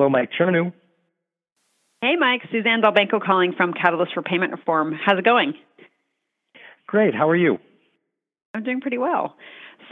Hello, 0.00 0.08
Mike 0.08 0.30
Chernew. 0.32 0.72
Hey, 2.00 2.14
Mike. 2.18 2.40
Suzanne 2.50 2.80
Delbanco 2.80 3.20
calling 3.22 3.52
from 3.54 3.74
Catalyst 3.74 4.14
for 4.14 4.22
Payment 4.22 4.50
Reform. 4.50 4.94
How's 4.94 5.18
it 5.18 5.26
going? 5.26 5.52
Great. 6.86 7.14
How 7.14 7.28
are 7.28 7.36
you? 7.36 7.58
I'm 8.54 8.62
doing 8.62 8.80
pretty 8.80 8.96
well. 8.96 9.36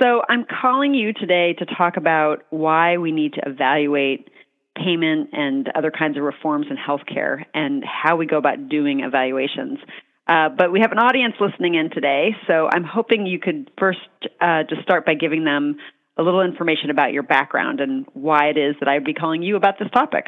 So, 0.01 0.23
I'm 0.27 0.47
calling 0.63 0.95
you 0.95 1.13
today 1.13 1.55
to 1.59 1.67
talk 1.67 1.99
about 1.99 2.45
why 2.49 2.97
we 2.97 3.13
need 3.13 3.35
to 3.35 3.43
evaluate 3.45 4.31
payment 4.75 5.29
and 5.35 5.69
other 5.75 5.91
kinds 5.91 6.17
of 6.17 6.23
reforms 6.23 6.69
in 6.71 6.79
healthcare 6.79 7.45
and 7.53 7.85
how 7.85 8.17
we 8.17 8.25
go 8.25 8.39
about 8.39 8.71
doing 8.71 9.01
evaluations. 9.01 9.79
Uh, 10.27 10.49
but 10.49 10.73
we 10.73 10.81
have 10.81 10.93
an 10.93 10.99
audience 10.99 11.35
listening 11.39 11.75
in 11.75 11.91
today, 11.91 12.31
so 12.47 12.67
I'm 12.73 12.85
hoping 12.85 13.27
you 13.27 13.41
could 13.41 13.71
first 13.79 13.99
uh, 14.41 14.63
just 14.71 14.81
start 14.81 15.05
by 15.05 15.13
giving 15.13 15.45
them 15.45 15.77
a 16.19 16.23
little 16.23 16.43
information 16.43 16.91
about 16.91 17.13
your 17.13 17.23
background 17.23 17.81
and 17.81 18.07
why 18.13 18.49
it 18.49 18.59
is 18.59 18.75
that 18.81 18.89
I 18.89 18.95
would 18.95 19.05
be 19.05 19.15
calling 19.15 19.43
you 19.43 19.57
about 19.57 19.79
this 19.79 19.89
topic. 19.91 20.27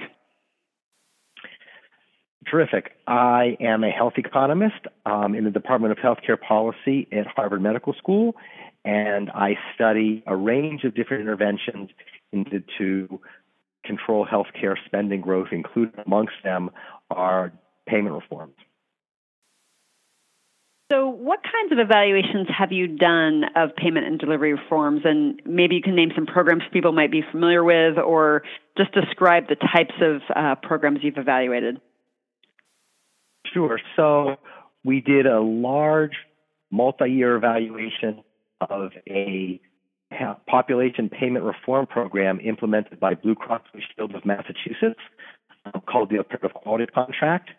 Terrific. 2.48 2.92
I 3.06 3.56
am 3.60 3.84
a 3.84 3.90
health 3.90 4.14
economist 4.16 4.86
um, 5.04 5.34
in 5.34 5.44
the 5.44 5.50
Department 5.50 5.92
of 5.92 5.98
Healthcare 5.98 6.40
Policy 6.40 7.06
at 7.12 7.26
Harvard 7.26 7.60
Medical 7.60 7.92
School, 7.94 8.34
and 8.84 9.30
I 9.30 9.56
study 9.74 10.22
a 10.26 10.34
range 10.34 10.84
of 10.84 10.94
different 10.94 11.22
interventions 11.22 11.90
intended 12.32 12.64
to 12.78 13.20
control 13.84 14.26
healthcare 14.26 14.76
spending 14.86 15.20
growth, 15.20 15.48
including 15.52 16.00
amongst 16.06 16.34
them 16.44 16.70
are 17.10 17.52
payment 17.86 18.14
reforms. 18.14 18.54
So, 20.90 21.08
what 21.08 21.40
kinds 21.44 21.70
of 21.70 21.78
evaluations 21.78 22.48
have 22.56 22.72
you 22.72 22.88
done 22.88 23.44
of 23.54 23.76
payment 23.76 24.06
and 24.06 24.18
delivery 24.18 24.54
reforms? 24.54 25.02
And 25.04 25.40
maybe 25.46 25.76
you 25.76 25.82
can 25.82 25.94
name 25.94 26.10
some 26.16 26.26
programs 26.26 26.64
people 26.72 26.90
might 26.90 27.12
be 27.12 27.22
familiar 27.30 27.62
with, 27.62 27.96
or 27.96 28.42
just 28.76 28.92
describe 28.92 29.48
the 29.48 29.54
types 29.54 29.94
of 30.00 30.20
uh, 30.34 30.56
programs 30.60 30.98
you've 31.02 31.16
evaluated. 31.16 31.80
Sure. 33.54 33.78
So, 33.94 34.36
we 34.84 35.00
did 35.00 35.26
a 35.26 35.40
large 35.40 36.16
multi 36.72 37.08
year 37.08 37.36
evaluation 37.36 38.24
of 38.60 38.90
a 39.08 39.60
population 40.48 41.08
payment 41.08 41.44
reform 41.44 41.86
program 41.86 42.40
implemented 42.40 42.98
by 42.98 43.14
Blue 43.14 43.36
Cross 43.36 43.62
Blue 43.72 43.82
Shield 43.94 44.14
of 44.16 44.24
Massachusetts 44.24 44.98
uh, 45.66 45.78
called 45.80 46.10
the 46.10 46.18
Alternative 46.18 46.52
Quality 46.52 46.86
Contract. 46.86 47.50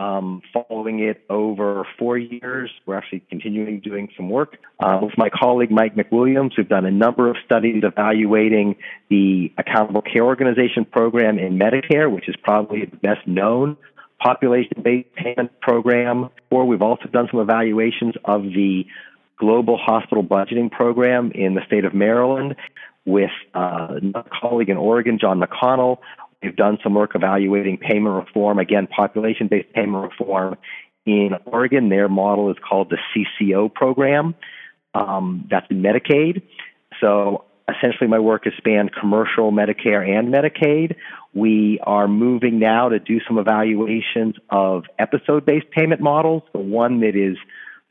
Um, 0.00 0.40
following 0.54 1.00
it 1.00 1.22
over 1.28 1.86
four 1.98 2.16
years, 2.16 2.70
we're 2.86 2.96
actually 2.96 3.20
continuing 3.28 3.80
doing 3.80 4.08
some 4.16 4.30
work 4.30 4.56
uh, 4.82 4.98
with 5.02 5.12
my 5.18 5.28
colleague 5.28 5.70
Mike 5.70 5.94
McWilliams. 5.94 6.52
We've 6.56 6.66
done 6.66 6.86
a 6.86 6.90
number 6.90 7.28
of 7.28 7.36
studies 7.44 7.82
evaluating 7.84 8.76
the 9.10 9.52
Accountable 9.58 10.00
Care 10.00 10.24
Organization 10.24 10.86
program 10.86 11.38
in 11.38 11.58
Medicare, 11.58 12.10
which 12.10 12.30
is 12.30 12.34
probably 12.42 12.86
the 12.86 12.96
best 12.96 13.28
known 13.28 13.76
population-based 14.20 15.14
payment 15.16 15.60
program. 15.60 16.30
Or 16.48 16.64
we've 16.64 16.80
also 16.80 17.06
done 17.08 17.28
some 17.30 17.40
evaluations 17.40 18.14
of 18.24 18.44
the 18.44 18.86
Global 19.36 19.76
Hospital 19.76 20.24
Budgeting 20.24 20.70
Program 20.70 21.30
in 21.34 21.54
the 21.54 21.60
state 21.66 21.84
of 21.84 21.92
Maryland 21.92 22.56
with 23.04 23.30
uh, 23.54 23.98
a 24.14 24.24
colleague 24.40 24.70
in 24.70 24.78
Oregon, 24.78 25.18
John 25.20 25.42
McConnell, 25.42 25.98
We've 26.42 26.56
done 26.56 26.78
some 26.82 26.94
work 26.94 27.12
evaluating 27.14 27.78
payment 27.78 28.14
reform, 28.14 28.58
again, 28.58 28.86
population 28.86 29.48
based 29.48 29.72
payment 29.72 30.10
reform 30.10 30.56
in 31.04 31.30
Oregon. 31.44 31.88
Their 31.88 32.08
model 32.08 32.50
is 32.50 32.56
called 32.66 32.90
the 32.90 32.98
CCO 33.14 33.72
program. 33.72 34.34
Um, 34.94 35.46
that's 35.50 35.66
Medicaid. 35.68 36.42
So 37.00 37.44
essentially, 37.68 38.08
my 38.08 38.18
work 38.18 38.44
has 38.44 38.54
spanned 38.56 38.92
commercial, 38.98 39.52
Medicare, 39.52 40.06
and 40.08 40.32
Medicaid. 40.32 40.96
We 41.34 41.78
are 41.82 42.08
moving 42.08 42.58
now 42.58 42.88
to 42.88 42.98
do 42.98 43.20
some 43.26 43.38
evaluations 43.38 44.36
of 44.48 44.84
episode 44.98 45.44
based 45.44 45.70
payment 45.70 46.00
models. 46.00 46.42
The 46.52 46.58
one 46.58 47.00
that 47.00 47.14
is 47.14 47.36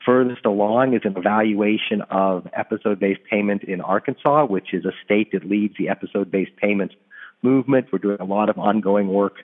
furthest 0.06 0.46
along 0.46 0.96
is 0.96 1.02
an 1.04 1.16
evaluation 1.18 2.02
of 2.09 2.48
episode 2.54 3.00
based 3.00 3.22
payment 3.30 3.64
in 3.64 3.80
Arkansas, 3.82 4.46
which 4.46 4.74
is 4.74 4.86
a 4.86 4.92
state 5.06 5.32
that 5.34 5.48
leads 5.48 5.76
the 5.78 5.90
episode 5.90 6.32
based 6.32 6.56
payment 6.58 6.94
movement. 7.42 7.88
We're 7.92 8.00
doing 8.00 8.20
a 8.20 8.26
lot 8.26 8.50
of 8.50 8.58
ongoing 8.58 9.08
work 9.08 9.36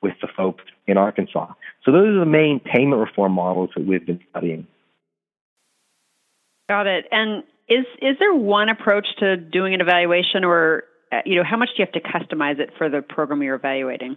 with 0.00 0.14
the 0.20 0.28
folks 0.36 0.64
in 0.86 0.98
Arkansas. 0.98 1.52
So 1.84 1.92
those 1.92 2.08
are 2.08 2.20
the 2.20 2.26
main 2.26 2.60
payment 2.60 3.00
reform 3.00 3.32
models 3.32 3.70
that 3.76 3.86
we've 3.86 4.04
been 4.04 4.20
studying. 4.30 4.66
Got 6.68 6.86
it. 6.86 7.06
And 7.10 7.44
is 7.68 7.86
is 8.00 8.16
there 8.18 8.34
one 8.34 8.68
approach 8.68 9.06
to 9.18 9.36
doing 9.36 9.74
an 9.74 9.80
evaluation, 9.80 10.44
or 10.44 10.84
uh, 11.12 11.18
you 11.24 11.36
know, 11.36 11.44
how 11.44 11.56
much 11.56 11.70
do 11.76 11.82
you 11.82 11.86
have 11.86 11.92
to 11.92 12.00
customize 12.00 12.58
it 12.58 12.70
for 12.76 12.88
the 12.88 13.02
program 13.02 13.42
you're 13.42 13.54
evaluating? 13.54 14.16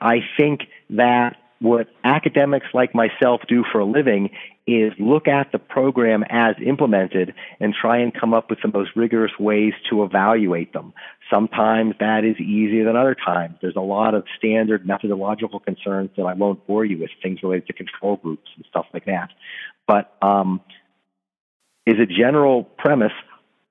I 0.00 0.20
think 0.38 0.60
that 0.90 1.36
what 1.62 1.88
academics 2.02 2.66
like 2.74 2.94
myself 2.94 3.40
do 3.48 3.64
for 3.70 3.78
a 3.78 3.84
living 3.84 4.30
is 4.66 4.92
look 4.98 5.28
at 5.28 5.52
the 5.52 5.58
program 5.58 6.24
as 6.28 6.56
implemented 6.64 7.34
and 7.60 7.72
try 7.72 7.98
and 7.98 8.12
come 8.12 8.34
up 8.34 8.50
with 8.50 8.58
the 8.62 8.70
most 8.72 8.90
rigorous 8.96 9.32
ways 9.38 9.72
to 9.88 10.02
evaluate 10.02 10.72
them. 10.72 10.92
Sometimes 11.30 11.94
that 12.00 12.24
is 12.24 12.36
easier 12.38 12.84
than 12.84 12.96
other 12.96 13.14
times. 13.14 13.56
There's 13.62 13.76
a 13.76 13.80
lot 13.80 14.14
of 14.14 14.24
standard 14.36 14.86
methodological 14.86 15.60
concerns 15.60 16.10
that 16.16 16.24
I 16.24 16.34
won't 16.34 16.66
bore 16.66 16.84
you 16.84 16.98
with, 16.98 17.10
things 17.22 17.42
related 17.42 17.68
to 17.68 17.72
control 17.72 18.16
groups 18.16 18.50
and 18.56 18.64
stuff 18.68 18.86
like 18.92 19.04
that. 19.06 19.30
But 19.86 20.12
um, 20.20 20.60
is 21.86 21.96
a 22.00 22.06
general 22.06 22.64
premise, 22.64 23.12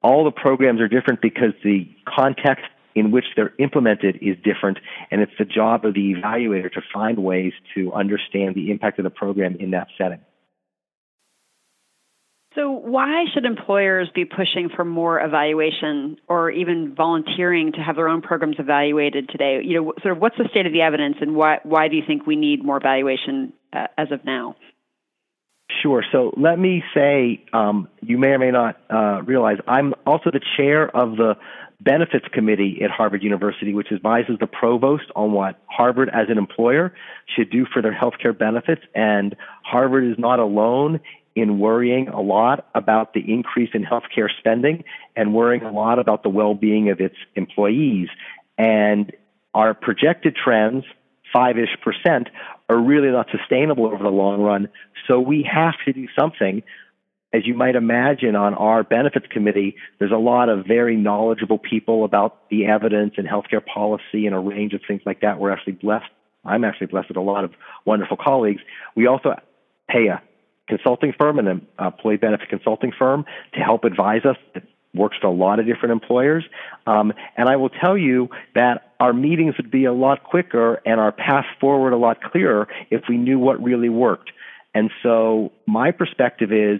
all 0.01 0.23
the 0.23 0.31
programs 0.31 0.79
are 0.79 0.87
different 0.87 1.21
because 1.21 1.53
the 1.63 1.89
context 2.07 2.65
in 2.95 3.11
which 3.11 3.25
they're 3.35 3.53
implemented 3.59 4.19
is 4.21 4.35
different, 4.43 4.79
and 5.09 5.21
it's 5.21 5.31
the 5.37 5.45
job 5.45 5.85
of 5.85 5.93
the 5.93 6.13
evaluator 6.13 6.71
to 6.73 6.81
find 6.93 7.19
ways 7.19 7.53
to 7.75 7.93
understand 7.93 8.55
the 8.55 8.71
impact 8.71 8.99
of 8.99 9.03
the 9.03 9.09
program 9.09 9.55
in 9.59 9.71
that 9.71 9.87
setting. 9.97 10.19
So, 12.53 12.69
why 12.69 13.25
should 13.33 13.45
employers 13.45 14.09
be 14.13 14.25
pushing 14.25 14.69
for 14.75 14.83
more 14.83 15.21
evaluation 15.21 16.17
or 16.27 16.51
even 16.51 16.95
volunteering 16.95 17.71
to 17.73 17.79
have 17.79 17.95
their 17.95 18.09
own 18.09 18.21
programs 18.21 18.57
evaluated 18.59 19.29
today? 19.29 19.61
You 19.63 19.81
know, 19.81 19.93
sort 20.01 20.17
of 20.17 20.21
what's 20.21 20.37
the 20.37 20.49
state 20.51 20.65
of 20.65 20.73
the 20.73 20.81
evidence, 20.81 21.15
and 21.21 21.33
why 21.33 21.59
why 21.63 21.87
do 21.87 21.95
you 21.95 22.03
think 22.05 22.27
we 22.27 22.35
need 22.35 22.63
more 22.63 22.75
evaluation 22.75 23.53
uh, 23.71 23.87
as 23.97 24.11
of 24.11 24.25
now? 24.25 24.55
Sure. 25.81 26.03
So 26.11 26.33
let 26.35 26.59
me 26.59 26.83
say, 26.93 27.43
um, 27.53 27.87
you 28.01 28.17
may 28.17 28.29
or 28.29 28.39
may 28.39 28.51
not 28.51 28.77
uh, 28.89 29.21
realize, 29.23 29.57
I'm 29.67 29.93
also 30.05 30.29
the 30.31 30.41
chair 30.57 30.93
of 30.95 31.15
the 31.15 31.35
benefits 31.83 32.25
committee 32.31 32.81
at 32.83 32.91
Harvard 32.91 33.23
University, 33.23 33.73
which 33.73 33.91
advises 33.91 34.37
the 34.39 34.47
provost 34.47 35.05
on 35.15 35.31
what 35.31 35.59
Harvard 35.65 36.09
as 36.09 36.27
an 36.29 36.37
employer 36.37 36.93
should 37.35 37.49
do 37.49 37.65
for 37.65 37.81
their 37.81 37.93
healthcare 37.93 38.37
benefits. 38.37 38.81
And 38.93 39.35
Harvard 39.63 40.05
is 40.05 40.17
not 40.19 40.39
alone 40.39 40.99
in 41.35 41.59
worrying 41.59 42.07
a 42.09 42.21
lot 42.21 42.67
about 42.75 43.13
the 43.13 43.21
increase 43.21 43.69
in 43.73 43.83
healthcare 43.83 44.27
spending 44.39 44.83
and 45.15 45.33
worrying 45.33 45.63
a 45.63 45.71
lot 45.71 45.97
about 45.97 46.23
the 46.23 46.29
well-being 46.29 46.89
of 46.89 46.99
its 46.99 47.15
employees. 47.35 48.09
And 48.57 49.11
our 49.53 49.73
projected 49.73 50.35
trends, 50.35 50.83
five-ish 51.33 51.77
percent, 51.81 52.29
are 52.69 52.77
really 52.77 53.09
not 53.09 53.27
sustainable 53.31 53.85
over 53.87 54.03
the 54.03 54.09
long 54.09 54.41
run. 54.41 54.69
So 55.07 55.19
we 55.19 55.47
have 55.51 55.75
to 55.85 55.93
do 55.93 56.07
something 56.17 56.63
as 57.33 57.47
you 57.47 57.53
might 57.53 57.75
imagine, 57.75 58.35
on 58.35 58.53
our 58.53 58.83
benefits 58.83 59.25
committee, 59.27 59.75
there's 59.99 60.11
a 60.11 60.17
lot 60.17 60.49
of 60.49 60.65
very 60.65 60.97
knowledgeable 60.97 61.57
people 61.57 62.03
about 62.03 62.49
the 62.49 62.65
evidence 62.65 63.13
and 63.17 63.27
healthcare 63.27 63.65
policy 63.65 64.25
and 64.25 64.35
a 64.35 64.39
range 64.39 64.73
of 64.73 64.81
things 64.85 65.01
like 65.05 65.21
that. 65.21 65.39
We're 65.39 65.51
actually 65.51 65.73
blessed. 65.73 66.09
I'm 66.43 66.65
actually 66.65 66.87
blessed 66.87 67.09
with 67.09 67.17
a 67.17 67.21
lot 67.21 67.43
of 67.43 67.53
wonderful 67.85 68.17
colleagues. 68.17 68.61
We 68.95 69.07
also 69.07 69.35
pay 69.87 70.07
a 70.07 70.21
consulting 70.67 71.13
firm 71.17 71.39
and 71.39 71.47
an 71.47 71.67
employee 71.79 72.17
benefit 72.17 72.49
consulting 72.49 72.91
firm 72.97 73.25
to 73.53 73.59
help 73.59 73.85
advise 73.85 74.25
us. 74.25 74.37
It 74.55 74.63
works 74.93 75.15
for 75.21 75.27
a 75.27 75.31
lot 75.31 75.59
of 75.59 75.65
different 75.65 75.93
employers. 75.93 76.43
Um, 76.85 77.13
and 77.37 77.47
I 77.47 77.55
will 77.55 77.69
tell 77.69 77.97
you 77.97 78.29
that 78.55 78.93
our 78.99 79.13
meetings 79.13 79.55
would 79.57 79.71
be 79.71 79.85
a 79.85 79.93
lot 79.93 80.23
quicker 80.23 80.81
and 80.85 80.99
our 80.99 81.11
path 81.11 81.45
forward 81.59 81.93
a 81.93 81.97
lot 81.97 82.21
clearer 82.21 82.67
if 82.89 83.03
we 83.07 83.17
knew 83.17 83.39
what 83.39 83.61
really 83.63 83.89
worked. 83.89 84.31
And 84.73 84.91
so 85.03 85.51
my 85.65 85.91
perspective 85.91 86.51
is 86.51 86.79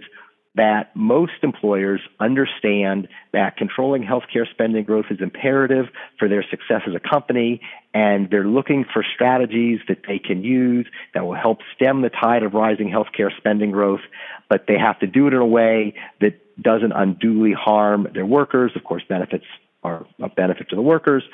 that 0.54 0.94
most 0.94 1.32
employers 1.42 2.00
understand 2.20 3.08
that 3.32 3.56
controlling 3.56 4.02
healthcare 4.02 4.48
spending 4.50 4.84
growth 4.84 5.06
is 5.10 5.18
imperative 5.20 5.86
for 6.18 6.28
their 6.28 6.44
success 6.50 6.82
as 6.86 6.94
a 6.94 7.00
company, 7.00 7.60
and 7.94 8.28
they're 8.30 8.46
looking 8.46 8.84
for 8.92 9.02
strategies 9.14 9.80
that 9.88 9.98
they 10.06 10.18
can 10.18 10.44
use 10.44 10.86
that 11.14 11.24
will 11.24 11.34
help 11.34 11.60
stem 11.74 12.02
the 12.02 12.10
tide 12.10 12.42
of 12.42 12.52
rising 12.52 12.88
healthcare 12.90 13.34
spending 13.38 13.70
growth, 13.70 14.02
but 14.50 14.66
they 14.68 14.78
have 14.78 14.98
to 14.98 15.06
do 15.06 15.26
it 15.26 15.32
in 15.32 15.40
a 15.40 15.46
way 15.46 15.94
that 16.20 16.38
doesn't 16.62 16.92
unduly 16.92 17.52
harm 17.52 18.06
their 18.12 18.26
workers. 18.26 18.72
Of 18.76 18.84
course, 18.84 19.02
benefits 19.08 19.46
are 19.82 20.06
a 20.20 20.28
benefit 20.28 20.68
to 20.68 20.76
the 20.76 20.82
workers. 20.82 21.24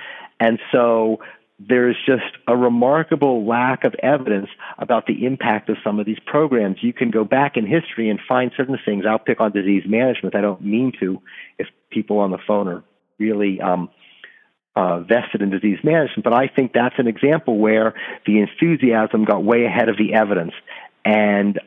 And 0.40 0.58
so 0.70 1.18
there's 1.58 1.96
just 2.06 2.36
a 2.46 2.56
remarkable 2.56 3.44
lack 3.44 3.82
of 3.82 3.94
evidence 4.00 4.48
about 4.78 5.06
the 5.06 5.26
impact 5.26 5.68
of 5.68 5.76
some 5.82 5.98
of 5.98 6.06
these 6.06 6.18
programs. 6.24 6.76
You 6.82 6.92
can 6.92 7.10
go 7.10 7.24
back 7.24 7.56
in 7.56 7.66
history 7.66 8.08
and 8.10 8.20
find 8.28 8.52
certain 8.56 8.78
things. 8.84 9.04
I'll 9.08 9.18
pick 9.18 9.40
on 9.40 9.50
disease 9.50 9.82
management. 9.86 10.36
I 10.36 10.40
don't 10.40 10.64
mean 10.64 10.92
to 11.00 11.20
if 11.58 11.66
people 11.90 12.18
on 12.18 12.30
the 12.30 12.38
phone 12.46 12.68
are 12.68 12.84
really 13.18 13.60
um, 13.60 13.90
uh, 14.76 15.00
vested 15.00 15.42
in 15.42 15.50
disease 15.50 15.78
management, 15.82 16.22
but 16.22 16.32
I 16.32 16.46
think 16.46 16.72
that's 16.72 16.94
an 16.98 17.08
example 17.08 17.58
where 17.58 17.94
the 18.24 18.38
enthusiasm 18.38 19.24
got 19.24 19.42
way 19.42 19.64
ahead 19.64 19.88
of 19.88 19.96
the 19.96 20.14
evidence. 20.14 20.52
And 21.04 21.58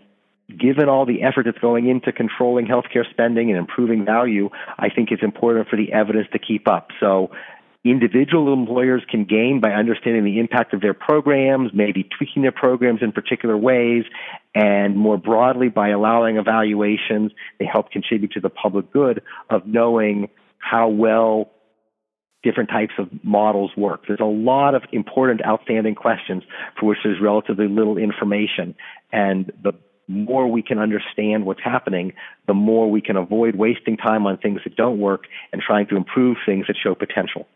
given 0.58 0.88
all 0.88 1.06
the 1.06 1.24
effort 1.24 1.44
that's 1.46 1.58
going 1.58 1.90
into 1.90 2.14
controlling 2.14 2.66
healthcare 2.66 3.10
spending 3.10 3.50
and 3.50 3.58
improving 3.58 4.06
value, 4.06 4.50
I 4.80 4.90
think 4.90 5.12
it's 5.12 5.24
important 5.24 5.68
for 5.68 5.76
the 5.76 5.92
evidence 5.92 6.28
to 6.32 6.40
keep 6.40 6.70
up. 6.70 6.92
So 7.02 7.32
individual 7.84 8.54
employers 8.54 9.02
can 9.10 9.26
gain 9.26 9.60
by 9.60 9.72
understanding 9.72 10.24
the 10.24 10.40
impact 10.40 10.74
of 10.74 10.82
their 10.82 10.94
programs, 10.94 11.72
maybe 11.74 12.08
tweaking 12.18 12.44
their 12.44 12.52
programs 12.52 13.02
in 13.02 13.12
particular 13.12 13.58
ways, 13.58 14.04
and 14.54 14.96
more 14.96 15.18
broadly 15.18 15.70
by 15.70 15.90
allowing 15.90 16.38
evaluations, 16.38 17.32
they 17.60 17.66
help 17.66 17.92
contribute 17.92 18.32
to 18.34 18.40
the 18.40 18.50
public 18.50 18.92
good 18.92 19.22
of 19.50 19.66
knowing 19.66 20.30
how 20.60 20.90
well 20.90 21.52
different 22.44 22.70
types 22.70 22.94
of 22.98 23.08
models 23.24 23.72
work. 23.78 24.02
There's 24.08 24.20
a 24.20 24.26
lot 24.26 24.76
of 24.76 24.84
important 24.92 25.46
outstanding 25.46 25.96
questions 25.96 26.44
for 26.80 26.88
which 26.88 27.00
there's 27.04 27.22
relatively 27.22 27.68
little 27.68 27.98
information. 27.98 28.76
And 29.12 29.52
the 29.64 29.74
more 30.08 30.48
we 30.48 30.62
can 30.62 30.80
understand 30.80 31.46
what's 31.46 31.64
happening, 31.64 32.14
the 32.48 32.54
more 32.54 32.90
we 32.90 33.02
can 33.02 33.16
avoid 33.16 33.56
wasting 33.56 33.96
time 33.98 34.26
on 34.26 34.38
things 34.38 34.62
that 34.64 34.76
don't 34.76 35.00
work 35.00 35.26
and 35.54 35.62
trying 35.62 35.88
to 35.88 35.96
improve 35.96 36.38
things 36.46 36.66
that 36.68 36.76
show 36.82 36.96
potential. 36.96 37.48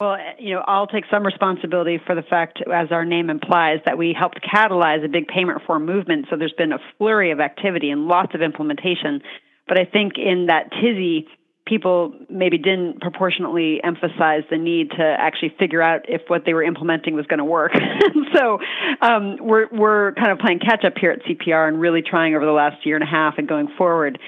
Well, 0.00 0.16
you 0.38 0.54
know, 0.54 0.62
I'll 0.64 0.86
take 0.86 1.04
some 1.10 1.26
responsibility 1.26 1.98
for 2.06 2.14
the 2.14 2.22
fact, 2.22 2.62
as 2.72 2.92
our 2.92 3.04
name 3.04 3.30
implies, 3.30 3.80
that 3.84 3.98
we 3.98 4.14
helped 4.16 4.38
catalyze 4.42 5.04
a 5.04 5.08
big 5.08 5.26
payment 5.26 5.58
reform 5.58 5.86
movement. 5.86 6.26
So 6.30 6.36
there's 6.36 6.52
been 6.52 6.72
a 6.72 6.78
flurry 6.96 7.32
of 7.32 7.40
activity 7.40 7.90
and 7.90 8.06
lots 8.06 8.32
of 8.32 8.40
implementation. 8.40 9.22
But 9.66 9.80
I 9.80 9.84
think 9.84 10.12
in 10.16 10.46
that 10.46 10.70
tizzy, 10.70 11.26
people 11.66 12.14
maybe 12.30 12.58
didn't 12.58 13.00
proportionately 13.00 13.80
emphasize 13.82 14.44
the 14.50 14.56
need 14.56 14.92
to 14.92 15.02
actually 15.02 15.52
figure 15.58 15.82
out 15.82 16.08
if 16.08 16.22
what 16.28 16.44
they 16.46 16.54
were 16.54 16.62
implementing 16.62 17.14
was 17.14 17.26
going 17.26 17.38
to 17.38 17.44
work. 17.44 17.72
so 18.34 18.60
um, 19.02 19.36
we're 19.40 19.66
we're 19.72 20.12
kind 20.14 20.30
of 20.30 20.38
playing 20.38 20.60
catch 20.60 20.84
up 20.84 20.94
here 20.98 21.10
at 21.10 21.22
CPR 21.24 21.66
and 21.66 21.80
really 21.80 22.02
trying 22.02 22.36
over 22.36 22.46
the 22.46 22.52
last 22.52 22.86
year 22.86 22.94
and 22.94 23.04
a 23.04 23.10
half 23.10 23.34
and 23.36 23.48
going 23.48 23.68
forward 23.76 24.18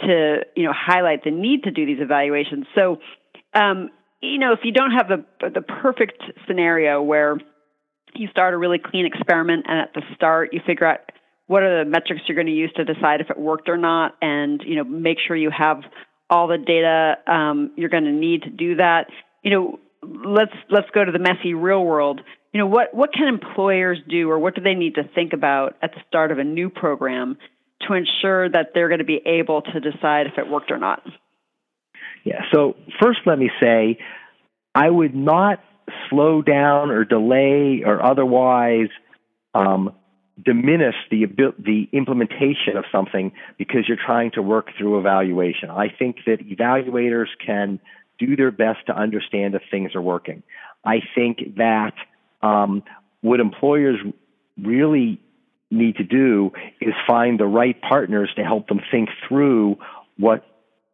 to 0.00 0.40
you 0.56 0.64
know 0.64 0.72
highlight 0.74 1.22
the 1.22 1.30
need 1.30 1.62
to 1.62 1.70
do 1.70 1.86
these 1.86 2.00
evaluations. 2.00 2.66
So 2.74 2.98
um, 3.54 3.90
you 4.20 4.38
know 4.38 4.52
if 4.52 4.60
you 4.64 4.72
don't 4.72 4.92
have 4.92 5.08
the 5.08 5.50
the 5.50 5.62
perfect 5.62 6.22
scenario 6.46 7.02
where 7.02 7.38
you 8.14 8.28
start 8.28 8.54
a 8.54 8.58
really 8.58 8.78
clean 8.78 9.06
experiment 9.06 9.66
and 9.68 9.78
at 9.78 9.94
the 9.94 10.02
start 10.14 10.52
you 10.52 10.60
figure 10.66 10.86
out 10.86 11.00
what 11.46 11.62
are 11.62 11.84
the 11.84 11.90
metrics 11.90 12.22
you're 12.26 12.36
going 12.36 12.46
to 12.46 12.52
use 12.52 12.72
to 12.76 12.84
decide 12.84 13.20
if 13.20 13.30
it 13.30 13.38
worked 13.38 13.68
or 13.68 13.76
not 13.76 14.16
and 14.22 14.62
you 14.64 14.76
know 14.76 14.84
make 14.84 15.18
sure 15.26 15.36
you 15.36 15.50
have 15.50 15.82
all 16.30 16.46
the 16.46 16.56
data 16.56 17.16
um, 17.26 17.72
you're 17.76 17.90
going 17.90 18.04
to 18.04 18.12
need 18.12 18.42
to 18.42 18.50
do 18.50 18.76
that. 18.76 19.08
You 19.42 19.50
know, 19.50 19.80
let's 20.02 20.54
let's 20.70 20.88
go 20.94 21.04
to 21.04 21.12
the 21.12 21.18
messy 21.18 21.52
real 21.52 21.84
world. 21.84 22.20
You 22.54 22.60
know, 22.60 22.66
what 22.66 22.94
what 22.94 23.12
can 23.12 23.28
employers 23.28 23.98
do, 24.08 24.30
or 24.30 24.38
what 24.38 24.54
do 24.54 24.62
they 24.62 24.74
need 24.74 24.94
to 24.94 25.02
think 25.14 25.32
about 25.32 25.76
at 25.82 25.92
the 25.92 26.00
start 26.08 26.30
of 26.30 26.38
a 26.38 26.44
new 26.44 26.70
program 26.70 27.36
to 27.86 27.94
ensure 27.94 28.48
that 28.48 28.68
they're 28.72 28.88
going 28.88 28.98
to 28.98 29.04
be 29.04 29.20
able 29.26 29.62
to 29.62 29.80
decide 29.80 30.26
if 30.26 30.38
it 30.38 30.48
worked 30.48 30.70
or 30.70 30.78
not? 30.78 31.02
Yeah. 32.24 32.42
So 32.52 32.76
first, 33.00 33.20
let 33.26 33.38
me 33.38 33.50
say, 33.60 33.98
I 34.74 34.88
would 34.88 35.14
not 35.14 35.60
slow 36.08 36.42
down 36.42 36.90
or 36.90 37.04
delay 37.04 37.82
or 37.84 38.02
otherwise 38.04 38.88
um, 39.54 39.94
diminish 40.42 40.94
the 41.10 41.26
the 41.58 41.88
implementation 41.92 42.76
of 42.76 42.84
something 42.92 43.32
because 43.58 43.88
you're 43.88 43.98
trying 44.04 44.30
to 44.32 44.42
work 44.42 44.68
through 44.78 44.98
evaluation. 44.98 45.70
I 45.70 45.88
think 45.88 46.18
that 46.26 46.38
evaluators 46.40 47.28
can 47.44 47.80
do 48.18 48.36
their 48.36 48.50
best 48.50 48.86
to 48.86 48.96
understand 48.96 49.54
if 49.54 49.62
things 49.70 49.94
are 49.94 50.02
working. 50.02 50.42
I 50.84 51.00
think 51.14 51.56
that 51.56 51.94
um, 52.42 52.82
what 53.22 53.40
employers 53.40 53.98
really 54.60 55.20
need 55.70 55.96
to 55.96 56.04
do 56.04 56.52
is 56.80 56.94
find 57.06 57.38
the 57.38 57.46
right 57.46 57.80
partners 57.80 58.30
to 58.36 58.42
help 58.42 58.68
them 58.68 58.80
think 58.90 59.08
through 59.28 59.76
what 60.18 60.44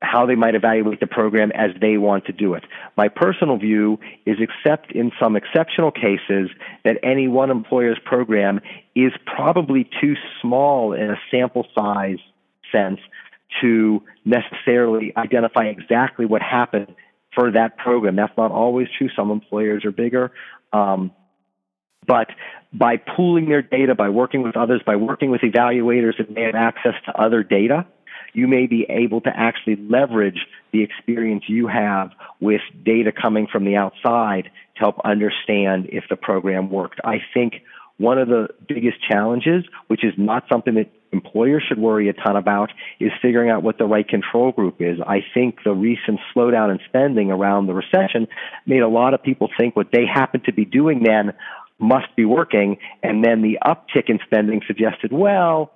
how 0.03 0.27
they 0.27 0.35
might 0.35 0.55
evaluate 0.55 1.01
the 1.01 1.07
program 1.07 1.51
as 1.53 1.71
they 1.81 1.97
want 1.97 2.27
to 2.27 2.33
do 2.33 2.55
it. 2.55 2.65
My 2.97 3.09
personal 3.09 3.57
view 3.57 3.99
is, 4.27 4.37
except 4.41 4.93
in 4.93 5.11
some 5.19 5.37
exceptional 5.37 5.91
cases, 5.91 6.51
that 6.85 6.99
any 7.03 7.29
one 7.29 7.51
employer's 7.51 7.99
program 8.05 8.61
is 8.95 9.13
probably 9.25 9.89
too 10.01 10.15
small 10.43 10.93
in 10.93 11.11
a 11.11 11.17
sample 11.31 11.67
size 11.75 12.19
sense 12.71 13.01
to 13.63 14.03
necessarily 14.25 15.13
identify 15.17 15.65
exactly 15.67 16.27
what 16.27 16.43
happened 16.43 16.95
for 17.35 17.53
that 17.53 17.79
program. 17.79 18.17
That's 18.17 18.37
not 18.37 18.51
always 18.51 18.89
true. 18.99 19.09
Some 19.17 19.31
employers 19.31 19.85
are 19.85 19.93
bigger. 19.93 20.33
Um, 20.73 21.13
but 22.07 22.29
by 22.73 22.99
pooling 22.99 23.49
their 23.49 23.63
data, 23.63 23.95
by 23.95 24.11
working 24.11 24.43
with 24.43 24.57
others, 24.57 24.83
by 24.85 24.97
working 24.97 25.31
with 25.31 25.41
evaluators 25.41 26.19
that 26.19 26.31
may 26.31 26.43
have 26.43 26.55
access 26.55 26.95
to 27.07 27.21
other 27.21 27.43
data, 27.43 27.87
you 28.37 28.47
may 28.47 28.67
be 28.67 28.87
able 28.91 29.23
to 29.23 29.31
actually 29.35 29.77
leverage 29.77 30.47
the 30.71 30.83
experience 30.83 31.45
you 31.49 31.67
have 31.69 32.11
with 32.39 32.61
data 32.85 33.11
coming 33.11 33.47
from 33.51 33.65
the 33.65 33.77
outside 33.77 34.51
to 34.75 34.79
help 34.79 35.01
understand 35.05 35.89
if 35.91 36.05
the 36.11 36.17
program 36.17 36.71
worked. 36.71 37.01
I 37.03 37.17
think 37.33 37.55
one 37.97 38.19
of 38.19 38.29
the 38.29 38.49
biggest 38.69 38.99
challenges, 39.11 39.65
which 39.87 40.05
is 40.05 40.13
not 40.19 40.45
something 40.53 40.75
that 40.75 40.91
employers 41.13 41.65
should 41.67 41.79
worry 41.79 42.11
a 42.11 42.13
ton 42.13 42.37
about, 42.37 42.71
is 43.01 43.11
figuring 43.23 43.49
out 43.49 43.63
what 43.63 43.79
the 43.79 43.87
right 43.87 44.07
control 44.07 44.53
group 44.53 44.77
is. 44.81 44.99
I 45.01 45.21
think 45.33 45.61
the 45.65 45.73
recent 45.73 46.21
slowdown 46.35 46.71
in 46.71 46.79
spending 46.87 47.31
around 47.31 47.69
the 47.69 47.75
recession 47.75 48.29
made 48.67 48.81
a 48.81 48.89
lot 48.89 49.15
of 49.15 49.23
people 49.23 49.49
think 49.59 49.75
what 49.75 49.89
they 49.93 50.05
happened 50.05 50.45
to 50.45 50.53
be 50.53 50.67
doing 50.67 51.03
then 51.03 51.33
must 51.79 52.15
be 52.17 52.27
working, 52.27 52.77
and 53.03 53.25
then 53.25 53.41
the 53.41 53.59
uptick 53.65 54.09
in 54.09 54.19
spending 54.27 54.61
suggested, 54.67 55.11
well, 55.11 55.73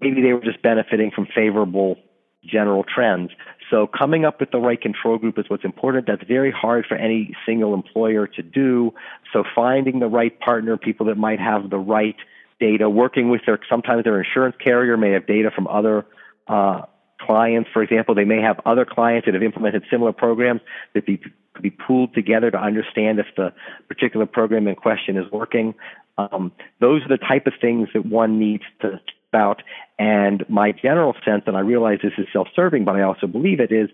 maybe 0.00 0.22
they 0.22 0.32
were 0.32 0.40
just 0.40 0.62
benefiting 0.62 1.10
from 1.10 1.26
favorable 1.34 1.96
general 2.44 2.84
trends. 2.84 3.30
So 3.70 3.86
coming 3.86 4.24
up 4.24 4.40
with 4.40 4.50
the 4.52 4.58
right 4.58 4.80
control 4.80 5.18
group 5.18 5.38
is 5.38 5.46
what's 5.48 5.64
important. 5.64 6.06
That's 6.06 6.22
very 6.28 6.52
hard 6.52 6.86
for 6.86 6.96
any 6.96 7.34
single 7.44 7.74
employer 7.74 8.26
to 8.28 8.42
do. 8.42 8.94
So 9.32 9.44
finding 9.54 9.98
the 9.98 10.06
right 10.06 10.38
partner, 10.38 10.76
people 10.76 11.06
that 11.06 11.16
might 11.16 11.40
have 11.40 11.70
the 11.70 11.78
right 11.78 12.16
data, 12.60 12.88
working 12.88 13.28
with 13.28 13.42
their 13.46 13.58
sometimes 13.68 14.04
their 14.04 14.22
insurance 14.22 14.56
carrier 14.62 14.96
may 14.96 15.12
have 15.12 15.26
data 15.26 15.50
from 15.54 15.66
other 15.66 16.06
uh, 16.46 16.82
clients. 17.20 17.68
For 17.72 17.82
example, 17.82 18.14
they 18.14 18.24
may 18.24 18.40
have 18.40 18.60
other 18.64 18.84
clients 18.84 19.26
that 19.26 19.34
have 19.34 19.42
implemented 19.42 19.84
similar 19.90 20.12
programs 20.12 20.60
that 20.94 21.04
be 21.04 21.20
could 21.54 21.62
be 21.62 21.70
pooled 21.70 22.14
together 22.14 22.50
to 22.50 22.58
understand 22.58 23.18
if 23.18 23.26
the 23.36 23.52
particular 23.88 24.26
program 24.26 24.68
in 24.68 24.74
question 24.74 25.16
is 25.16 25.24
working. 25.32 25.74
Um, 26.18 26.52
those 26.80 27.02
are 27.02 27.08
the 27.08 27.18
type 27.18 27.46
of 27.46 27.54
things 27.60 27.88
that 27.94 28.04
one 28.04 28.38
needs 28.38 28.64
to 28.82 29.00
about. 29.32 29.62
And 29.98 30.44
my 30.48 30.72
general 30.72 31.14
sense, 31.24 31.44
and 31.46 31.56
I 31.56 31.60
realize 31.60 31.98
this 32.02 32.12
is 32.18 32.26
self 32.32 32.48
serving, 32.54 32.84
but 32.84 32.96
I 32.96 33.02
also 33.02 33.26
believe 33.26 33.60
it, 33.60 33.72
is 33.72 33.88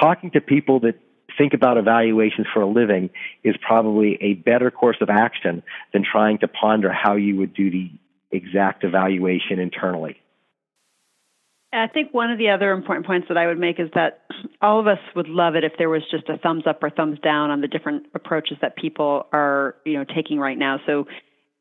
talking 0.00 0.30
to 0.32 0.40
people 0.40 0.80
that 0.80 0.94
think 1.38 1.54
about 1.54 1.78
evaluations 1.78 2.46
for 2.52 2.62
a 2.62 2.66
living 2.66 3.10
is 3.42 3.56
probably 3.66 4.18
a 4.20 4.34
better 4.34 4.70
course 4.70 4.98
of 5.00 5.10
action 5.10 5.62
than 5.92 6.04
trying 6.04 6.38
to 6.38 6.48
ponder 6.48 6.92
how 6.92 7.16
you 7.16 7.36
would 7.36 7.54
do 7.54 7.70
the 7.70 7.90
exact 8.30 8.84
evaluation 8.84 9.58
internally. 9.58 10.16
I 11.72 11.88
think 11.88 12.14
one 12.14 12.30
of 12.30 12.38
the 12.38 12.50
other 12.50 12.70
important 12.70 13.04
points 13.04 13.26
that 13.28 13.36
I 13.36 13.48
would 13.48 13.58
make 13.58 13.80
is 13.80 13.90
that 13.94 14.20
all 14.62 14.78
of 14.78 14.86
us 14.86 14.98
would 15.16 15.28
love 15.28 15.56
it 15.56 15.64
if 15.64 15.72
there 15.76 15.88
was 15.88 16.02
just 16.08 16.28
a 16.28 16.38
thumbs 16.38 16.64
up 16.68 16.82
or 16.82 16.90
thumbs 16.90 17.18
down 17.18 17.50
on 17.50 17.60
the 17.60 17.66
different 17.66 18.06
approaches 18.14 18.58
that 18.62 18.76
people 18.76 19.26
are, 19.32 19.74
you 19.84 19.94
know, 19.94 20.04
taking 20.04 20.38
right 20.38 20.56
now. 20.56 20.78
So 20.86 21.08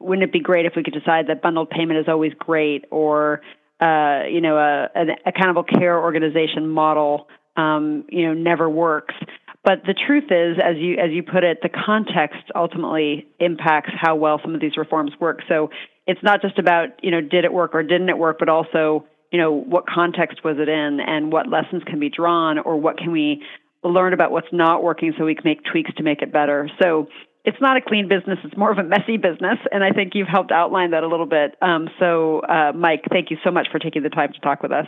wouldn't 0.03 0.23
it 0.23 0.33
be 0.33 0.39
great 0.39 0.65
if 0.65 0.73
we 0.75 0.83
could 0.83 0.93
decide 0.93 1.27
that 1.27 1.41
bundled 1.41 1.69
payment 1.69 1.99
is 1.99 2.05
always 2.07 2.33
great 2.37 2.85
or 2.91 3.41
uh, 3.79 4.23
you 4.29 4.41
know 4.41 4.57
a, 4.57 4.89
an 4.95 5.09
accountable 5.25 5.63
care 5.63 5.99
organization 5.99 6.67
model 6.67 7.27
um, 7.57 8.05
you 8.09 8.27
know 8.27 8.33
never 8.33 8.69
works? 8.69 9.15
But 9.63 9.83
the 9.85 9.93
truth 9.93 10.25
is 10.29 10.57
as 10.63 10.77
you 10.77 10.97
as 10.97 11.11
you 11.11 11.23
put 11.23 11.43
it 11.43 11.59
the 11.61 11.69
context 11.69 12.43
ultimately 12.55 13.27
impacts 13.39 13.91
how 13.99 14.15
well 14.15 14.39
some 14.41 14.53
of 14.55 14.61
these 14.61 14.77
reforms 14.77 15.11
work. 15.19 15.39
So 15.47 15.69
it's 16.05 16.21
not 16.21 16.41
just 16.41 16.59
about 16.59 17.03
you 17.03 17.11
know 17.11 17.21
did 17.21 17.45
it 17.45 17.53
work 17.53 17.73
or 17.73 17.83
didn't 17.83 18.09
it 18.09 18.17
work 18.17 18.37
but 18.39 18.49
also 18.49 19.05
you 19.31 19.39
know 19.39 19.51
what 19.51 19.85
context 19.87 20.43
was 20.43 20.57
it 20.59 20.69
in 20.69 20.99
and 20.99 21.31
what 21.31 21.49
lessons 21.49 21.83
can 21.85 21.99
be 21.99 22.09
drawn 22.09 22.59
or 22.59 22.79
what 22.79 22.97
can 22.97 23.11
we 23.11 23.41
learn 23.83 24.13
about 24.13 24.31
what's 24.31 24.51
not 24.51 24.83
working 24.83 25.13
so 25.17 25.25
we 25.25 25.35
can 25.35 25.43
make 25.43 25.63
tweaks 25.63 25.91
to 25.97 26.03
make 26.03 26.21
it 26.21 26.31
better. 26.31 26.69
So 26.81 27.07
it's 27.45 27.59
not 27.59 27.77
a 27.77 27.81
clean 27.81 28.07
business. 28.07 28.39
It's 28.43 28.55
more 28.55 28.71
of 28.71 28.77
a 28.77 28.83
messy 28.83 29.17
business. 29.17 29.59
And 29.71 29.83
I 29.83 29.91
think 29.91 30.13
you've 30.15 30.27
helped 30.27 30.51
outline 30.51 30.91
that 30.91 31.03
a 31.03 31.07
little 31.07 31.25
bit. 31.25 31.55
Um, 31.61 31.89
so, 31.99 32.39
uh, 32.39 32.71
Mike, 32.73 33.03
thank 33.11 33.31
you 33.31 33.37
so 33.43 33.51
much 33.51 33.67
for 33.71 33.79
taking 33.79 34.03
the 34.03 34.09
time 34.09 34.31
to 34.33 34.39
talk 34.39 34.63
with 34.63 34.71
us. 34.71 34.87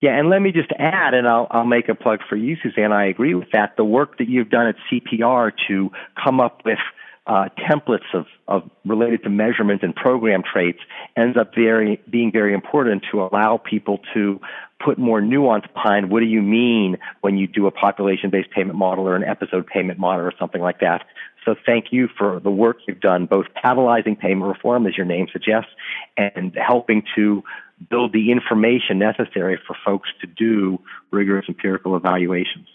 Yeah, 0.00 0.18
and 0.18 0.30
let 0.30 0.40
me 0.40 0.50
just 0.50 0.70
add, 0.78 1.12
and 1.12 1.28
I'll, 1.28 1.46
I'll 1.50 1.66
make 1.66 1.90
a 1.90 1.94
plug 1.94 2.20
for 2.26 2.36
you, 2.36 2.56
Suzanne. 2.62 2.90
I 2.90 3.06
agree 3.08 3.34
with 3.34 3.50
that. 3.52 3.76
The 3.76 3.84
work 3.84 4.16
that 4.16 4.28
you've 4.28 4.48
done 4.48 4.66
at 4.66 4.76
CPR 4.90 5.52
to 5.68 5.90
come 6.22 6.40
up 6.40 6.62
with 6.64 6.78
uh, 7.26 7.48
templates 7.70 8.14
of, 8.14 8.24
of 8.48 8.62
related 8.86 9.22
to 9.24 9.28
measurement 9.28 9.82
and 9.82 9.94
program 9.94 10.42
traits 10.42 10.80
ends 11.16 11.36
up 11.38 11.54
very 11.54 12.00
being 12.10 12.32
very 12.32 12.54
important 12.54 13.04
to 13.12 13.22
allow 13.22 13.58
people 13.58 14.00
to 14.14 14.40
put 14.84 14.98
more 14.98 15.20
nuance 15.20 15.64
behind 15.74 16.10
what 16.10 16.20
do 16.20 16.26
you 16.26 16.40
mean 16.40 16.96
when 17.20 17.36
you 17.36 17.46
do 17.46 17.66
a 17.66 17.70
population 17.70 18.30
based 18.30 18.50
payment 18.50 18.76
model 18.76 19.06
or 19.06 19.14
an 19.14 19.22
episode 19.22 19.66
payment 19.66 19.98
model 19.98 20.24
or 20.24 20.32
something 20.40 20.62
like 20.62 20.80
that. 20.80 21.04
So 21.44 21.54
thank 21.66 21.86
you 21.90 22.08
for 22.18 22.40
the 22.40 22.50
work 22.50 22.78
you've 22.86 23.00
done, 23.00 23.26
both 23.26 23.46
catalyzing 23.64 24.18
payment 24.18 24.46
reform, 24.46 24.86
as 24.86 24.96
your 24.96 25.06
name 25.06 25.26
suggests, 25.32 25.70
and 26.16 26.56
helping 26.56 27.02
to 27.16 27.42
build 27.88 28.12
the 28.12 28.30
information 28.30 28.98
necessary 28.98 29.58
for 29.66 29.74
folks 29.84 30.08
to 30.20 30.26
do 30.26 30.78
rigorous 31.10 31.46
empirical 31.48 31.96
evaluations. 31.96 32.66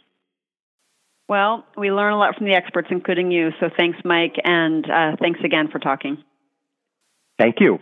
Well, 1.28 1.66
we 1.78 1.92
learn 1.92 2.14
a 2.14 2.18
lot 2.18 2.36
from 2.36 2.46
the 2.46 2.54
experts, 2.54 2.88
including 2.92 3.32
you. 3.32 3.52
So 3.60 3.70
thanks, 3.76 3.98
Mike, 4.04 4.36
and 4.44 4.86
uh, 4.90 5.16
thanks 5.20 5.40
again 5.44 5.70
for 5.72 5.80
talking. 5.80 6.24
Thank 7.38 7.60
you. 7.60 7.80